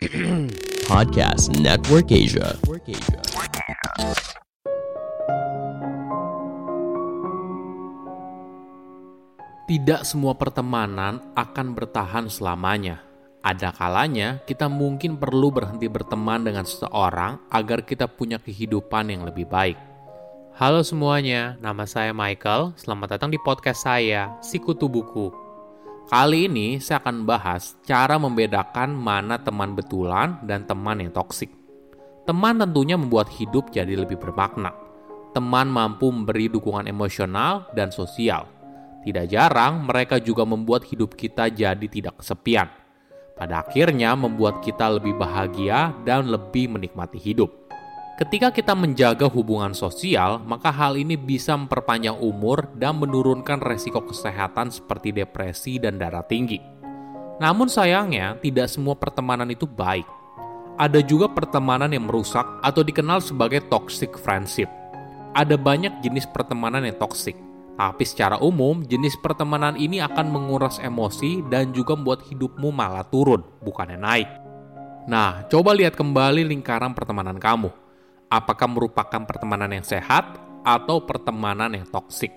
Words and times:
Podcast 0.88 1.52
Network 1.60 2.08
Asia. 2.08 2.56
Tidak 9.68 10.00
semua 10.08 10.32
pertemanan 10.40 11.20
akan 11.36 11.76
bertahan 11.76 12.32
selamanya. 12.32 13.04
Ada 13.44 13.76
kalanya 13.76 14.40
kita 14.48 14.72
mungkin 14.72 15.20
perlu 15.20 15.52
berhenti 15.52 15.84
berteman 15.84 16.48
dengan 16.48 16.64
seseorang 16.64 17.36
agar 17.52 17.84
kita 17.84 18.08
punya 18.08 18.40
kehidupan 18.40 19.12
yang 19.12 19.28
lebih 19.28 19.52
baik. 19.52 19.76
Halo 20.56 20.80
semuanya, 20.80 21.60
nama 21.60 21.84
saya 21.84 22.16
Michael. 22.16 22.72
Selamat 22.80 23.20
datang 23.20 23.28
di 23.28 23.36
podcast 23.44 23.84
saya, 23.84 24.32
Sikutu 24.40 24.88
Buku. 24.88 25.49
Kali 26.10 26.50
ini 26.50 26.82
saya 26.82 26.98
akan 26.98 27.22
bahas 27.22 27.78
cara 27.86 28.18
membedakan 28.18 28.98
mana 28.98 29.38
teman 29.38 29.78
betulan 29.78 30.42
dan 30.42 30.66
teman 30.66 30.98
yang 30.98 31.14
toksik. 31.14 31.54
Teman 32.26 32.58
tentunya 32.58 32.98
membuat 32.98 33.30
hidup 33.30 33.70
jadi 33.70 33.94
lebih 33.94 34.18
bermakna. 34.18 34.74
Teman 35.30 35.70
mampu 35.70 36.10
memberi 36.10 36.50
dukungan 36.50 36.90
emosional 36.90 37.70
dan 37.78 37.94
sosial. 37.94 38.50
Tidak 39.06 39.30
jarang 39.30 39.86
mereka 39.86 40.18
juga 40.18 40.42
membuat 40.42 40.82
hidup 40.90 41.14
kita 41.14 41.46
jadi 41.46 41.86
tidak 41.86 42.18
kesepian 42.18 42.66
pada 43.38 43.62
akhirnya 43.62 44.12
membuat 44.18 44.66
kita 44.66 45.00
lebih 45.00 45.14
bahagia 45.14 45.94
dan 46.02 46.26
lebih 46.26 46.74
menikmati 46.74 47.22
hidup. 47.22 47.59
Ketika 48.20 48.52
kita 48.52 48.76
menjaga 48.76 49.24
hubungan 49.32 49.72
sosial, 49.72 50.44
maka 50.44 50.68
hal 50.68 51.00
ini 51.00 51.16
bisa 51.16 51.56
memperpanjang 51.56 52.20
umur 52.20 52.68
dan 52.76 53.00
menurunkan 53.00 53.64
resiko 53.64 54.04
kesehatan 54.04 54.68
seperti 54.68 55.08
depresi 55.08 55.80
dan 55.80 55.96
darah 55.96 56.20
tinggi. 56.20 56.60
Namun 57.40 57.72
sayangnya, 57.72 58.36
tidak 58.44 58.68
semua 58.68 58.92
pertemanan 58.92 59.48
itu 59.48 59.64
baik. 59.64 60.04
Ada 60.76 61.00
juga 61.00 61.32
pertemanan 61.32 61.88
yang 61.96 62.12
merusak 62.12 62.44
atau 62.60 62.84
dikenal 62.84 63.24
sebagai 63.24 63.64
toxic 63.72 64.12
friendship. 64.20 64.68
Ada 65.32 65.56
banyak 65.56 66.04
jenis 66.04 66.28
pertemanan 66.28 66.84
yang 66.84 67.00
toksik, 67.00 67.40
tapi 67.80 68.04
secara 68.04 68.36
umum, 68.36 68.84
jenis 68.84 69.16
pertemanan 69.24 69.80
ini 69.80 70.04
akan 70.04 70.28
menguras 70.28 70.76
emosi 70.84 71.40
dan 71.48 71.72
juga 71.72 71.96
membuat 71.96 72.20
hidupmu 72.28 72.68
malah 72.68 73.08
turun, 73.08 73.40
bukannya 73.64 73.96
naik. 73.96 74.28
Nah, 75.08 75.48
coba 75.48 75.72
lihat 75.72 75.96
kembali 75.96 76.44
lingkaran 76.44 76.92
pertemanan 76.92 77.40
kamu. 77.40 77.79
Apakah 78.30 78.70
merupakan 78.70 79.26
pertemanan 79.26 79.74
yang 79.74 79.82
sehat 79.82 80.38
atau 80.62 81.02
pertemanan 81.02 81.74
yang 81.74 81.86
toksik? 81.90 82.30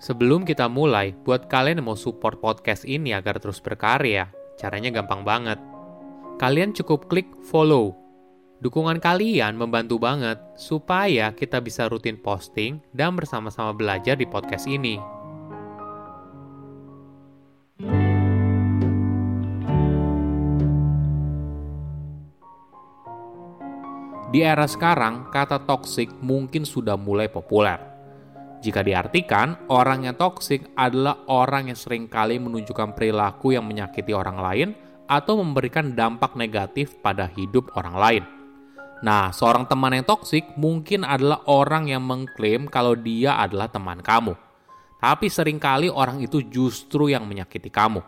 Sebelum 0.00 0.44
kita 0.44 0.68
mulai, 0.68 1.16
buat 1.24 1.48
kalian 1.48 1.80
yang 1.80 1.88
mau 1.92 1.96
support 1.96 2.36
podcast 2.40 2.84
ini 2.84 3.16
agar 3.16 3.40
terus 3.40 3.64
berkarya, 3.64 4.28
caranya 4.60 4.92
gampang 4.92 5.24
banget. 5.24 5.56
Kalian 6.36 6.76
cukup 6.76 7.08
klik 7.08 7.28
follow 7.48 8.00
Dukungan 8.60 9.00
kalian 9.00 9.56
membantu 9.56 9.96
banget 9.96 10.36
supaya 10.52 11.32
kita 11.32 11.64
bisa 11.64 11.88
rutin 11.88 12.20
posting 12.20 12.84
dan 12.92 13.16
bersama-sama 13.16 13.72
belajar 13.72 14.20
di 14.20 14.28
podcast 14.28 14.68
ini. 14.68 15.00
Di 24.30 24.46
era 24.46 24.62
sekarang, 24.62 25.26
kata 25.34 25.66
toksik 25.66 26.22
mungkin 26.22 26.62
sudah 26.62 26.94
mulai 26.94 27.26
populer. 27.26 27.82
Jika 28.62 28.86
diartikan, 28.86 29.66
orang 29.66 30.06
yang 30.06 30.14
toksik 30.14 30.70
adalah 30.78 31.26
orang 31.26 31.66
yang 31.66 31.74
sering 31.74 32.06
kali 32.06 32.38
menunjukkan 32.38 32.94
perilaku 32.94 33.58
yang 33.58 33.66
menyakiti 33.66 34.14
orang 34.14 34.38
lain 34.38 34.68
atau 35.10 35.42
memberikan 35.42 35.98
dampak 35.98 36.38
negatif 36.38 36.94
pada 37.02 37.26
hidup 37.26 37.74
orang 37.74 37.96
lain. 37.98 38.24
Nah, 39.02 39.34
seorang 39.34 39.66
teman 39.66 39.98
yang 39.98 40.06
toksik 40.06 40.54
mungkin 40.54 41.02
adalah 41.02 41.42
orang 41.50 41.90
yang 41.90 42.06
mengklaim 42.06 42.70
kalau 42.70 42.94
dia 42.94 43.34
adalah 43.34 43.66
teman 43.66 43.98
kamu. 43.98 44.38
Tapi 45.02 45.26
sering 45.26 45.58
kali 45.58 45.90
orang 45.90 46.22
itu 46.22 46.44
justru 46.46 47.10
yang 47.10 47.26
menyakiti 47.26 47.66
kamu. 47.66 47.98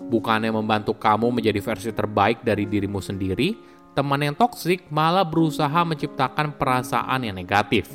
Bukannya 0.00 0.50
membantu 0.50 0.98
kamu 0.98 1.30
menjadi 1.30 1.60
versi 1.62 1.92
terbaik 1.94 2.40
dari 2.42 2.64
dirimu 2.64 2.98
sendiri, 3.04 3.69
teman 3.96 4.22
yang 4.22 4.36
toksik 4.36 4.86
malah 4.88 5.26
berusaha 5.26 5.82
menciptakan 5.82 6.54
perasaan 6.54 7.26
yang 7.26 7.36
negatif. 7.36 7.90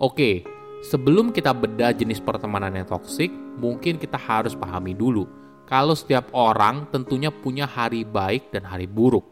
Oke, 0.00 0.46
sebelum 0.86 1.34
kita 1.34 1.50
bedah 1.52 1.92
jenis 1.92 2.22
pertemanan 2.22 2.72
yang 2.72 2.88
toksik, 2.88 3.28
mungkin 3.58 4.00
kita 4.00 4.16
harus 4.16 4.56
pahami 4.56 4.96
dulu 4.96 5.40
kalau 5.70 5.94
setiap 5.94 6.34
orang 6.34 6.90
tentunya 6.90 7.30
punya 7.30 7.62
hari 7.62 8.02
baik 8.02 8.50
dan 8.50 8.66
hari 8.66 8.90
buruk. 8.90 9.22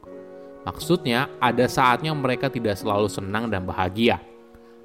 Maksudnya, 0.63 1.27
ada 1.43 1.67
saatnya 1.67 2.15
mereka 2.15 2.47
tidak 2.47 2.79
selalu 2.79 3.11
senang 3.11 3.51
dan 3.51 3.67
bahagia. 3.67 4.23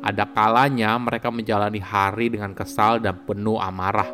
Ada 0.01 0.25
kalanya 0.33 0.97
mereka 0.97 1.29
menjalani 1.29 1.77
hari 1.77 2.33
dengan 2.33 2.57
kesal 2.57 2.97
dan 2.97 3.21
penuh 3.29 3.61
amarah. 3.61 4.09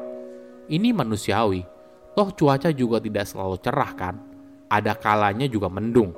Ini 0.67 0.91
manusiawi. 0.91 1.63
Toh 2.11 2.29
cuaca 2.35 2.75
juga 2.75 2.99
tidak 2.99 3.23
selalu 3.23 3.55
cerah 3.63 3.91
kan? 3.95 4.15
Ada 4.67 4.99
kalanya 4.99 5.47
juga 5.47 5.71
mendung. 5.71 6.11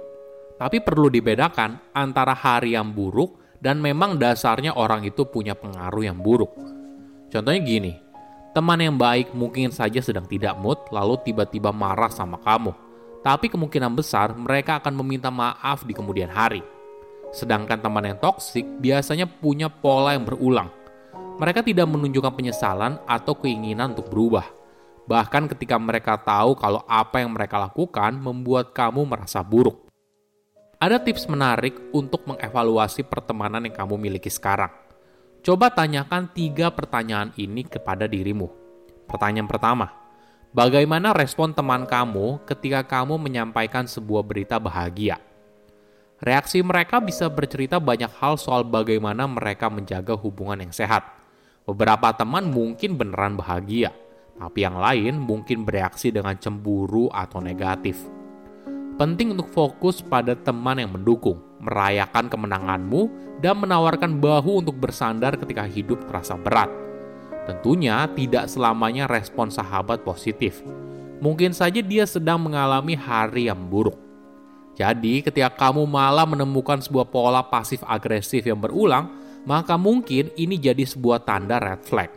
Tapi 0.61 0.77
perlu 0.77 1.09
dibedakan 1.09 1.89
antara 1.97 2.37
hari 2.37 2.77
yang 2.77 2.93
buruk 2.93 3.57
dan 3.57 3.81
memang 3.81 4.21
dasarnya 4.21 4.77
orang 4.77 5.01
itu 5.01 5.25
punya 5.25 5.57
pengaruh 5.57 6.05
yang 6.05 6.21
buruk. 6.21 6.53
Contohnya 7.33 7.61
gini, 7.65 7.97
teman 8.53 8.77
yang 8.77 8.93
baik 8.93 9.33
mungkin 9.33 9.73
saja 9.73 9.97
sedang 10.05 10.29
tidak 10.29 10.53
mood 10.61 10.77
lalu 10.93 11.17
tiba-tiba 11.25 11.73
marah 11.73 12.13
sama 12.13 12.37
kamu 12.37 12.91
tapi 13.21 13.53
kemungkinan 13.53 13.93
besar 13.93 14.33
mereka 14.33 14.81
akan 14.81 14.97
meminta 14.97 15.29
maaf 15.29 15.85
di 15.85 15.93
kemudian 15.93 16.29
hari. 16.29 16.65
Sedangkan 17.31 17.79
teman 17.79 18.03
yang 18.03 18.17
toksik 18.19 18.65
biasanya 18.81 19.29
punya 19.29 19.71
pola 19.71 20.17
yang 20.17 20.27
berulang. 20.27 20.67
Mereka 21.39 21.63
tidak 21.63 21.87
menunjukkan 21.87 22.33
penyesalan 22.33 22.99
atau 23.07 23.33
keinginan 23.39 23.95
untuk 23.95 24.11
berubah. 24.11 24.45
Bahkan 25.07 25.49
ketika 25.55 25.79
mereka 25.79 26.19
tahu 26.19 26.53
kalau 26.59 26.83
apa 26.85 27.23
yang 27.23 27.33
mereka 27.33 27.57
lakukan 27.57 28.13
membuat 28.19 28.75
kamu 28.75 29.07
merasa 29.07 29.41
buruk. 29.41 29.90
Ada 30.81 30.97
tips 30.97 31.29
menarik 31.29 31.77
untuk 31.93 32.25
mengevaluasi 32.25 33.05
pertemanan 33.05 33.69
yang 33.69 33.77
kamu 33.85 34.01
miliki 34.01 34.33
sekarang. 34.33 34.73
Coba 35.45 35.69
tanyakan 35.69 36.33
tiga 36.33 36.73
pertanyaan 36.73 37.29
ini 37.37 37.61
kepada 37.61 38.09
dirimu. 38.09 38.49
Pertanyaan 39.05 39.45
pertama, 39.45 40.01
Bagaimana 40.51 41.15
respon 41.15 41.55
teman 41.55 41.87
kamu 41.87 42.43
ketika 42.43 42.83
kamu 42.83 43.15
menyampaikan 43.15 43.87
sebuah 43.87 44.19
berita 44.19 44.59
bahagia? 44.59 45.15
Reaksi 46.19 46.59
mereka 46.59 46.99
bisa 46.99 47.31
bercerita 47.31 47.79
banyak 47.79 48.11
hal 48.19 48.35
soal 48.35 48.67
bagaimana 48.67 49.31
mereka 49.31 49.71
menjaga 49.71 50.11
hubungan 50.11 50.59
yang 50.59 50.75
sehat. 50.75 51.07
Beberapa 51.63 52.11
teman 52.11 52.51
mungkin 52.51 52.99
beneran 52.99 53.39
bahagia, 53.39 53.95
tapi 54.35 54.67
yang 54.67 54.75
lain 54.75 55.23
mungkin 55.23 55.63
bereaksi 55.63 56.11
dengan 56.11 56.35
cemburu 56.35 57.07
atau 57.07 57.39
negatif. 57.39 58.20
Penting 58.99 59.37
untuk 59.37 59.51
fokus 59.51 60.03
pada 60.03 60.33
teman 60.33 60.79
yang 60.79 60.91
mendukung, 60.95 61.39
merayakan 61.63 62.27
kemenanganmu, 62.27 63.01
dan 63.39 63.57
menawarkan 63.57 64.19
bahu 64.21 64.61
untuk 64.65 64.77
bersandar 64.77 65.37
ketika 65.39 65.65
hidup 65.65 66.03
terasa 66.05 66.37
berat 66.37 66.69
Tentunya 67.41 68.05
tidak 68.13 68.45
selamanya 68.45 69.09
respon 69.09 69.49
sahabat 69.49 70.05
positif. 70.05 70.61
Mungkin 71.21 71.53
saja 71.53 71.81
dia 71.81 72.05
sedang 72.05 72.41
mengalami 72.41 72.93
hari 72.93 73.49
yang 73.49 73.65
buruk. 73.69 73.97
Jadi, 74.77 75.21
ketika 75.21 75.49
kamu 75.53 75.85
malah 75.85 76.25
menemukan 76.25 76.81
sebuah 76.81 77.09
pola 77.09 77.43
pasif 77.45 77.83
agresif 77.85 78.45
yang 78.45 78.57
berulang, 78.57 79.09
maka 79.45 79.77
mungkin 79.77 80.29
ini 80.37 80.57
jadi 80.57 80.85
sebuah 80.85 81.25
tanda 81.25 81.57
red 81.57 81.81
flag. 81.85 82.09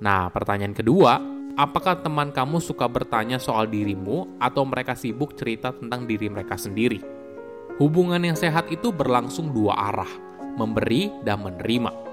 Nah, 0.00 0.28
pertanyaan 0.32 0.76
kedua, 0.76 1.20
apakah 1.58 2.00
teman 2.00 2.32
kamu 2.32 2.58
suka 2.58 2.88
bertanya 2.88 3.36
soal 3.40 3.68
dirimu 3.68 4.38
atau 4.38 4.64
mereka 4.64 4.96
sibuk 4.96 5.34
cerita 5.36 5.72
tentang 5.72 6.04
diri 6.04 6.28
mereka 6.28 6.56
sendiri? 6.56 7.02
Hubungan 7.80 8.20
yang 8.20 8.36
sehat 8.36 8.68
itu 8.68 8.92
berlangsung 8.92 9.50
dua 9.50 9.74
arah, 9.92 10.10
memberi 10.56 11.08
dan 11.24 11.40
menerima 11.40 12.12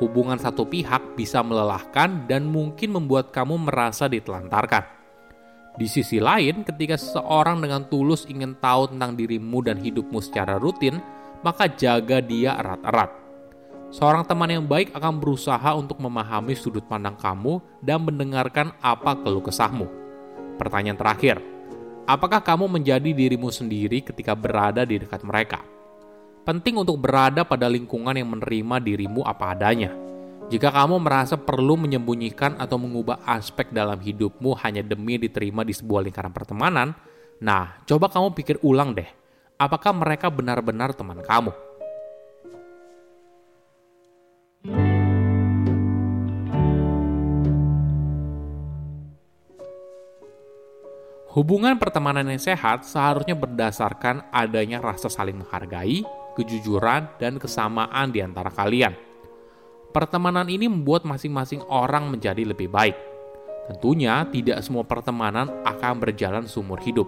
hubungan 0.00 0.36
satu 0.36 0.68
pihak 0.68 1.16
bisa 1.16 1.40
melelahkan 1.40 2.28
dan 2.28 2.44
mungkin 2.44 2.92
membuat 2.92 3.32
kamu 3.32 3.68
merasa 3.68 4.06
ditelantarkan. 4.06 4.84
Di 5.76 5.84
sisi 5.88 6.16
lain, 6.16 6.64
ketika 6.64 6.96
seseorang 6.96 7.60
dengan 7.60 7.84
tulus 7.88 8.24
ingin 8.24 8.56
tahu 8.56 8.96
tentang 8.96 9.12
dirimu 9.12 9.60
dan 9.60 9.76
hidupmu 9.76 10.24
secara 10.24 10.56
rutin, 10.56 11.00
maka 11.44 11.68
jaga 11.68 12.24
dia 12.24 12.56
erat-erat. 12.56 13.25
Seorang 13.90 14.26
teman 14.26 14.50
yang 14.50 14.66
baik 14.66 14.92
akan 14.92 15.22
berusaha 15.22 15.74
untuk 15.78 16.02
memahami 16.02 16.58
sudut 16.58 16.82
pandang 16.84 17.14
kamu 17.16 17.62
dan 17.80 18.02
mendengarkan 18.02 18.74
apa 18.82 19.14
keluh 19.22 19.42
kesahmu. 19.42 19.86
Pertanyaan 20.58 20.98
terakhir, 20.98 21.38
apakah 22.04 22.42
kamu 22.42 22.66
menjadi 22.66 23.10
dirimu 23.14 23.48
sendiri 23.48 24.02
ketika 24.02 24.34
berada 24.34 24.82
di 24.82 24.98
dekat 24.98 25.22
mereka? 25.22 25.62
penting 26.46 26.78
untuk 26.78 27.02
berada 27.02 27.42
pada 27.42 27.66
lingkungan 27.66 28.14
yang 28.14 28.30
menerima 28.30 28.78
dirimu 28.78 29.26
apa 29.26 29.50
adanya. 29.50 29.90
Jika 30.46 30.70
kamu 30.70 31.02
merasa 31.02 31.34
perlu 31.34 31.74
menyembunyikan 31.74 32.54
atau 32.62 32.78
mengubah 32.78 33.18
aspek 33.26 33.74
dalam 33.74 33.98
hidupmu 33.98 34.54
hanya 34.62 34.86
demi 34.86 35.18
diterima 35.18 35.66
di 35.66 35.74
sebuah 35.74 36.06
lingkaran 36.06 36.30
pertemanan, 36.30 36.94
Nah, 37.36 37.84
coba 37.84 38.08
kamu 38.08 38.32
pikir 38.32 38.56
ulang 38.64 38.96
deh, 38.96 39.04
apakah 39.60 39.92
mereka 39.92 40.32
benar-benar 40.32 40.96
teman 40.96 41.20
kamu? 41.20 41.65
Hubungan 51.36 51.76
pertemanan 51.76 52.32
yang 52.32 52.40
sehat 52.40 52.88
seharusnya 52.88 53.36
berdasarkan 53.36 54.24
adanya 54.32 54.80
rasa 54.80 55.12
saling 55.12 55.36
menghargai, 55.36 56.00
kejujuran, 56.32 57.12
dan 57.20 57.36
kesamaan 57.36 58.08
di 58.08 58.24
antara 58.24 58.48
kalian. 58.48 58.96
Pertemanan 59.92 60.48
ini 60.48 60.64
membuat 60.64 61.04
masing-masing 61.04 61.60
orang 61.68 62.08
menjadi 62.08 62.40
lebih 62.40 62.72
baik. 62.72 62.96
Tentunya, 63.68 64.24
tidak 64.32 64.64
semua 64.64 64.88
pertemanan 64.88 65.52
akan 65.60 66.00
berjalan 66.00 66.48
seumur 66.48 66.80
hidup. 66.80 67.04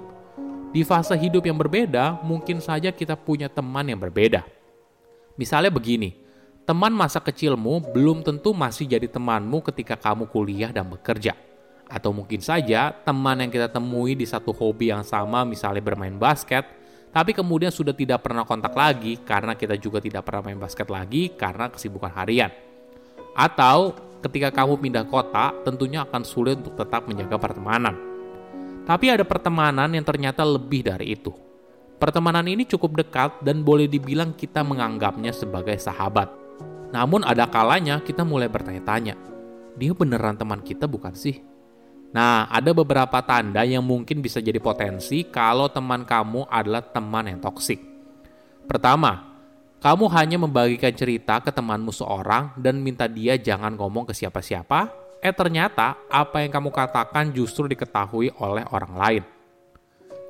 Di 0.76 0.84
fase 0.84 1.16
hidup 1.16 1.48
yang 1.48 1.56
berbeda, 1.56 2.20
mungkin 2.20 2.60
saja 2.60 2.92
kita 2.92 3.16
punya 3.16 3.48
teman 3.48 3.88
yang 3.88 3.96
berbeda. 3.96 4.44
Misalnya 5.40 5.72
begini, 5.72 6.12
teman 6.69 6.92
masa 6.92 7.16
kecilmu 7.16 7.96
belum 7.96 8.20
tentu 8.20 8.52
masih 8.52 8.92
jadi 8.92 9.08
temanmu 9.08 9.64
ketika 9.72 9.96
kamu 9.96 10.28
kuliah 10.28 10.69
dan 10.69 10.84
bekerja 10.84 11.47
atau 11.88 12.12
mungkin 12.12 12.44
saja 12.44 12.93
teman 12.93 13.40
yang 13.40 13.50
kita 13.50 13.73
temui 13.73 14.12
di 14.12 14.29
satu 14.29 14.52
hobi 14.52 14.93
yang 14.93 15.02
sama 15.02 15.43
misalnya 15.49 15.81
bermain 15.81 16.14
basket, 16.20 16.69
tapi 17.08 17.32
kemudian 17.32 17.73
sudah 17.73 17.96
tidak 17.96 18.20
pernah 18.20 18.44
kontak 18.44 18.76
lagi 18.76 19.17
karena 19.25 19.56
kita 19.56 19.81
juga 19.81 19.99
tidak 19.99 20.29
pernah 20.29 20.52
main 20.52 20.61
basket 20.61 20.87
lagi 20.93 21.32
karena 21.32 21.73
kesibukan 21.73 22.12
harian. 22.12 22.52
Atau 23.32 23.96
ketika 24.20 24.52
kamu 24.52 24.76
pindah 24.76 25.05
kota, 25.08 25.56
tentunya 25.64 26.05
akan 26.05 26.23
sulit 26.23 26.61
untuk 26.61 26.76
tetap 26.76 27.08
menjaga 27.08 27.40
pertemanan. 27.40 27.96
Tapi 28.85 29.12
ada 29.12 29.25
pertemanan 29.25 29.88
yang 29.93 30.05
ternyata 30.05 30.44
lebih 30.44 30.85
dari 30.85 31.17
itu. 31.17 31.32
Pertemanan 31.99 32.46
ini 32.46 32.62
cukup 32.62 33.02
dekat 33.02 33.43
dan 33.43 33.67
boleh 33.67 33.90
dibilang 33.90 34.31
kita 34.37 34.62
menganggapnya 34.62 35.35
sebagai 35.35 35.75
sahabat. 35.81 36.31
Namun 36.94 37.26
ada 37.26 37.44
kalanya 37.50 38.00
kita 38.00 38.23
mulai 38.23 38.46
bertanya-tanya, 38.46 39.19
dia 39.76 39.93
beneran 39.93 40.38
teman 40.38 40.62
kita 40.62 40.87
bukan 40.87 41.12
sih? 41.12 41.43
Nah, 42.08 42.49
ada 42.49 42.72
beberapa 42.72 43.20
tanda 43.20 43.60
yang 43.69 43.84
mungkin 43.84 44.25
bisa 44.25 44.40
jadi 44.40 44.56
potensi 44.56 45.28
kalau 45.28 45.69
teman 45.69 46.08
kamu 46.08 46.49
adalah 46.49 46.81
teman 46.81 47.28
yang 47.28 47.37
toksik. 47.37 47.76
Pertama, 48.64 49.28
kamu 49.78 50.08
hanya 50.10 50.37
membagikan 50.40 50.90
cerita 50.96 51.38
ke 51.44 51.52
temanmu 51.52 51.93
seorang 51.93 52.56
dan 52.56 52.81
minta 52.81 53.05
dia 53.06 53.37
jangan 53.37 53.76
ngomong 53.76 54.08
ke 54.08 54.16
siapa-siapa, 54.16 54.88
eh 55.20 55.31
ternyata 55.37 56.00
apa 56.08 56.40
yang 56.40 56.50
kamu 56.50 56.72
katakan 56.72 57.31
justru 57.31 57.69
diketahui 57.69 58.32
oleh 58.40 58.64
orang 58.72 58.93
lain. 58.96 59.22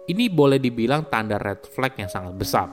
Ini 0.08 0.32
boleh 0.32 0.58
dibilang 0.58 1.06
tanda 1.06 1.38
red 1.38 1.62
flag 1.68 1.94
yang 1.94 2.10
sangat 2.10 2.34
besar. 2.34 2.68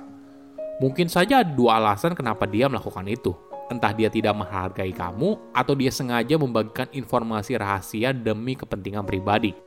Mungkin 0.80 1.08
saja 1.08 1.44
ada 1.44 1.52
dua 1.52 1.80
alasan 1.80 2.12
kenapa 2.12 2.44
dia 2.44 2.68
melakukan 2.68 3.08
itu. 3.08 3.32
Entah 3.66 3.90
dia 3.98 4.14
tidak 4.14 4.38
menghargai 4.38 4.94
kamu 4.94 5.42
atau 5.50 5.74
dia 5.74 5.90
sengaja 5.90 6.38
membagikan 6.38 6.86
informasi 6.94 7.58
rahasia 7.58 8.14
demi 8.14 8.54
kepentingan 8.54 9.02
pribadi. 9.02 9.58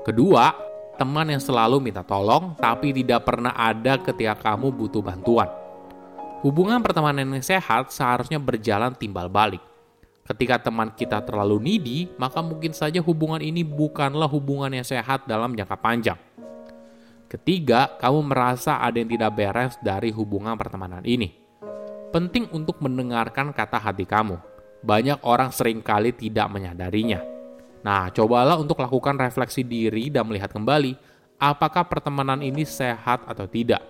Kedua, 0.00 0.56
teman 0.96 1.28
yang 1.28 1.42
selalu 1.42 1.76
minta 1.76 2.00
tolong 2.00 2.56
tapi 2.56 2.96
tidak 2.96 3.28
pernah 3.28 3.52
ada 3.52 4.00
ketika 4.00 4.32
kamu 4.32 4.72
butuh 4.72 5.04
bantuan. 5.04 5.48
Hubungan 6.40 6.80
pertemanan 6.80 7.28
yang 7.28 7.44
sehat 7.44 7.92
seharusnya 7.92 8.40
berjalan 8.40 8.96
timbal 8.96 9.28
balik. 9.28 9.60
Ketika 10.24 10.60
teman 10.60 10.92
kita 10.96 11.20
terlalu 11.20 11.60
needy, 11.60 11.98
maka 12.16 12.40
mungkin 12.40 12.72
saja 12.72 13.00
hubungan 13.04 13.40
ini 13.44 13.60
bukanlah 13.60 14.28
hubungan 14.28 14.72
yang 14.72 14.84
sehat 14.84 15.28
dalam 15.28 15.52
jangka 15.52 15.76
panjang. 15.76 16.20
Ketiga, 17.28 17.92
kamu 18.00 18.24
merasa 18.24 18.80
ada 18.80 18.96
yang 18.96 19.08
tidak 19.12 19.36
beres 19.36 19.76
dari 19.84 20.08
hubungan 20.08 20.56
pertemanan 20.56 21.04
ini 21.04 21.47
penting 22.08 22.48
untuk 22.56 22.80
mendengarkan 22.80 23.52
kata 23.52 23.76
hati 23.76 24.08
kamu. 24.08 24.40
Banyak 24.80 25.20
orang 25.26 25.50
sering 25.52 25.82
kali 25.82 26.14
tidak 26.14 26.48
menyadarinya. 26.48 27.20
Nah, 27.82 28.10
cobalah 28.10 28.58
untuk 28.58 28.78
lakukan 28.80 29.18
refleksi 29.18 29.62
diri 29.62 30.10
dan 30.10 30.26
melihat 30.26 30.50
kembali 30.50 30.94
apakah 31.38 31.86
pertemanan 31.86 32.42
ini 32.42 32.66
sehat 32.66 33.22
atau 33.26 33.46
tidak. 33.46 33.82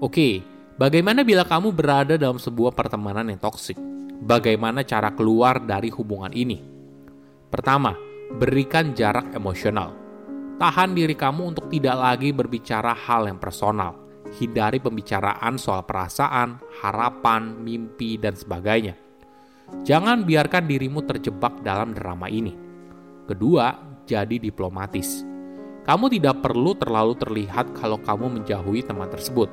Oke, 0.00 0.40
bagaimana 0.80 1.20
bila 1.20 1.44
kamu 1.44 1.76
berada 1.76 2.16
dalam 2.16 2.40
sebuah 2.40 2.72
pertemanan 2.72 3.28
yang 3.28 3.36
toksik? 3.36 3.76
Bagaimana 4.20 4.80
cara 4.80 5.12
keluar 5.12 5.60
dari 5.60 5.92
hubungan 5.92 6.32
ini? 6.32 6.56
Pertama, 7.52 7.92
berikan 8.38 8.94
jarak 8.94 9.34
emosional. 9.34 9.90
Tahan 10.60 10.92
diri 10.92 11.16
kamu 11.16 11.56
untuk 11.56 11.66
tidak 11.72 11.96
lagi 11.96 12.30
berbicara 12.30 12.92
hal 12.94 13.26
yang 13.26 13.40
personal. 13.40 13.96
Hindari 14.30 14.78
pembicaraan 14.78 15.58
soal 15.58 15.82
perasaan, 15.82 16.60
harapan, 16.84 17.58
mimpi, 17.58 18.20
dan 18.20 18.36
sebagainya. 18.38 18.94
Jangan 19.82 20.22
biarkan 20.22 20.68
dirimu 20.70 21.02
terjebak 21.02 21.64
dalam 21.64 21.96
drama 21.96 22.30
ini. 22.30 22.54
Kedua, 23.26 23.74
jadi 24.06 24.38
diplomatis. 24.38 25.26
Kamu 25.82 26.12
tidak 26.12 26.44
perlu 26.44 26.76
terlalu 26.76 27.16
terlihat 27.18 27.74
kalau 27.74 27.98
kamu 27.98 28.38
menjauhi 28.38 28.84
teman 28.84 29.10
tersebut. 29.10 29.48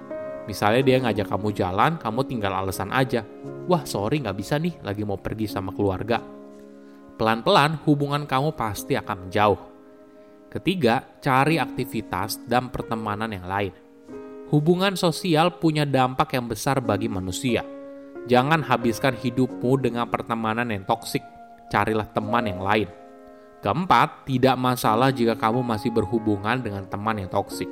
Misalnya 0.46 0.84
dia 0.86 0.98
ngajak 1.02 1.28
kamu 1.32 1.50
jalan, 1.56 1.98
kamu 1.98 2.20
tinggal 2.28 2.54
alasan 2.54 2.94
aja. 2.94 3.26
Wah 3.66 3.88
sorry 3.88 4.22
nggak 4.22 4.38
bisa 4.38 4.60
nih, 4.62 4.78
lagi 4.86 5.02
mau 5.08 5.18
pergi 5.18 5.50
sama 5.50 5.74
keluarga 5.74 6.37
pelan-pelan 7.18 7.82
hubungan 7.84 8.30
kamu 8.30 8.54
pasti 8.54 8.94
akan 8.94 9.28
menjauh. 9.28 9.60
Ketiga, 10.48 11.04
cari 11.20 11.60
aktivitas 11.60 12.46
dan 12.48 12.70
pertemanan 12.72 13.34
yang 13.34 13.44
lain. 13.44 13.74
Hubungan 14.48 14.96
sosial 14.96 15.60
punya 15.60 15.84
dampak 15.84 16.38
yang 16.38 16.48
besar 16.48 16.80
bagi 16.80 17.12
manusia. 17.12 17.68
Jangan 18.32 18.64
habiskan 18.64 19.18
hidupmu 19.18 19.76
dengan 19.82 20.08
pertemanan 20.08 20.72
yang 20.72 20.88
toksik. 20.88 21.26
Carilah 21.68 22.08
teman 22.08 22.48
yang 22.48 22.64
lain. 22.64 22.88
Keempat, 23.60 24.24
tidak 24.24 24.56
masalah 24.56 25.12
jika 25.12 25.36
kamu 25.36 25.66
masih 25.66 25.92
berhubungan 25.92 26.64
dengan 26.64 26.88
teman 26.88 27.20
yang 27.20 27.28
toksik. 27.28 27.68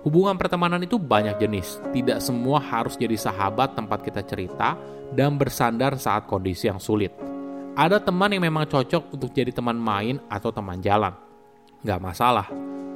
Hubungan 0.00 0.34
pertemanan 0.40 0.80
itu 0.80 0.96
banyak 0.96 1.36
jenis, 1.36 1.76
tidak 1.92 2.24
semua 2.24 2.56
harus 2.56 2.96
jadi 2.96 3.14
sahabat 3.20 3.76
tempat 3.76 4.00
kita 4.00 4.24
cerita 4.24 4.74
dan 5.12 5.36
bersandar 5.36 5.94
saat 6.00 6.24
kondisi 6.24 6.72
yang 6.72 6.80
sulit. 6.80 7.12
Ada 7.80 7.96
teman 7.96 8.28
yang 8.28 8.44
memang 8.44 8.68
cocok 8.68 9.16
untuk 9.16 9.32
jadi 9.32 9.56
teman 9.56 9.80
main 9.80 10.20
atau 10.28 10.52
teman 10.52 10.84
jalan. 10.84 11.16
Nggak 11.80 12.00
masalah. 12.04 12.44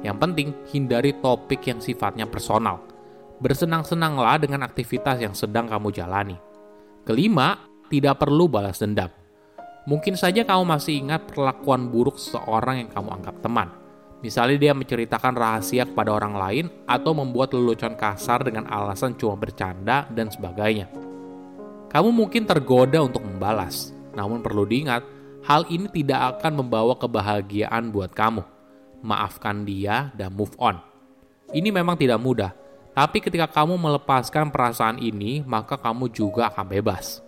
Yang 0.05 0.17
penting, 0.21 0.47
hindari 0.69 1.09
topik 1.17 1.65
yang 1.65 1.81
sifatnya 1.81 2.29
personal. 2.29 2.85
Bersenang-senanglah 3.41 4.37
dengan 4.37 4.61
aktivitas 4.61 5.17
yang 5.17 5.33
sedang 5.33 5.65
kamu 5.65 5.89
jalani. 5.89 6.37
Kelima, 7.01 7.57
tidak 7.89 8.21
perlu 8.21 8.45
balas 8.45 8.77
dendam. 8.77 9.09
Mungkin 9.89 10.13
saja 10.13 10.45
kamu 10.45 10.61
masih 10.77 11.01
ingat 11.01 11.33
perlakuan 11.33 11.89
buruk 11.89 12.21
seseorang 12.21 12.85
yang 12.85 12.89
kamu 12.93 13.09
anggap 13.09 13.41
teman. 13.41 13.73
Misalnya 14.21 14.69
dia 14.69 14.73
menceritakan 14.77 15.33
rahasia 15.33 15.89
kepada 15.89 16.13
orang 16.13 16.37
lain 16.37 16.65
atau 16.85 17.17
membuat 17.17 17.57
lelucon 17.57 17.97
kasar 17.97 18.45
dengan 18.45 18.69
alasan 18.69 19.17
cuma 19.17 19.33
bercanda 19.33 20.05
dan 20.13 20.29
sebagainya. 20.29 20.93
Kamu 21.89 22.13
mungkin 22.13 22.45
tergoda 22.45 23.01
untuk 23.01 23.25
membalas, 23.25 23.94
namun 24.15 24.41
perlu 24.41 24.63
diingat, 24.63 25.03
hal 25.45 25.67
ini 25.69 25.91
tidak 25.91 26.39
akan 26.39 26.65
membawa 26.65 26.95
kebahagiaan 26.97 27.93
buat 27.93 28.15
kamu. 28.15 28.41
Maafkan 29.05 29.67
dia 29.67 30.09
dan 30.17 30.33
move 30.33 30.55
on. 30.57 30.81
Ini 31.53 31.69
memang 31.69 31.93
tidak 31.93 32.17
mudah, 32.17 32.51
tapi 32.95 33.19
ketika 33.19 33.45
kamu 33.51 33.77
melepaskan 33.77 34.49
perasaan 34.49 34.97
ini, 34.97 35.43
maka 35.43 35.75
kamu 35.77 36.09
juga 36.09 36.49
akan 36.49 36.65
bebas. 36.65 37.21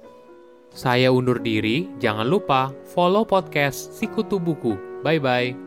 Saya 0.71 1.11
undur 1.11 1.43
diri, 1.43 1.91
jangan 1.99 2.25
lupa 2.25 2.71
follow 2.95 3.27
podcast 3.27 3.93
Sikutu 3.99 4.39
Buku. 4.39 4.79
Bye-bye. 5.03 5.66